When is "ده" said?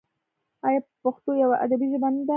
2.27-2.29